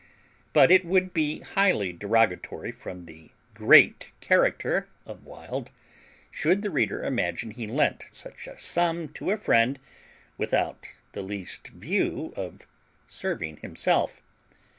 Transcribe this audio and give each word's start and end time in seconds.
But 0.51 0.71
it 0.71 0.83
would 0.83 1.13
be 1.13 1.41
highly 1.41 1.93
derogatory 1.93 2.71
from 2.71 3.05
the 3.05 3.29
GREAT 3.53 4.11
character 4.19 4.87
of 5.05 5.27
Wild, 5.27 5.69
should 6.31 6.63
the 6.63 6.71
reader 6.71 7.03
imagine 7.03 7.51
he 7.51 7.67
lent 7.67 8.05
such 8.11 8.47
a 8.47 8.59
sum 8.59 9.09
to 9.09 9.29
a 9.29 9.37
friend 9.37 9.77
without 10.39 10.87
the 11.11 11.21
least 11.21 11.67
view 11.67 12.33
of 12.35 12.61
serving 13.07 13.57
himself. 13.57 14.23